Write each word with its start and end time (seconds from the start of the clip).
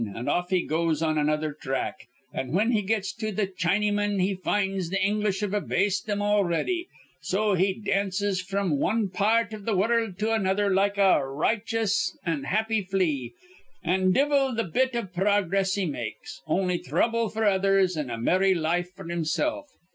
an' 0.15 0.27
off 0.27 0.49
he 0.49 0.63
goes 0.63 1.03
on 1.03 1.19
another 1.19 1.53
thrack. 1.61 2.07
An', 2.33 2.53
whin 2.53 2.71
he 2.71 2.81
gets 2.81 3.13
to 3.13 3.31
th' 3.31 3.55
Chinnymen, 3.55 4.19
he 4.19 4.33
finds 4.33 4.89
th' 4.89 4.95
English've 4.99 5.53
abased 5.53 6.07
thim 6.07 6.23
already. 6.23 6.87
An' 6.89 7.21
so 7.21 7.53
he 7.53 7.75
dances 7.79 8.41
fr'm 8.41 8.79
wan 8.79 9.09
par 9.09 9.41
rt 9.43 9.51
th' 9.51 9.75
wurruld 9.77 10.17
to 10.17 10.33
another 10.33 10.73
like 10.73 10.97
a 10.97 11.21
riochous 11.23 12.15
an' 12.25 12.45
happy 12.45 12.81
flea, 12.81 13.31
an' 13.83 14.11
divvle 14.11 14.55
th' 14.55 14.73
bit 14.73 14.95
iv 14.95 15.13
progress 15.13 15.75
he 15.75 15.85
makes, 15.85 16.41
on'y 16.47 16.79
thrubble 16.79 17.29
f'r 17.31 17.45
others 17.47 17.95
an' 17.95 18.09
a 18.09 18.17
merry 18.17 18.55
life 18.55 18.89
f'r 18.97 19.05
himsilf." 19.11 19.65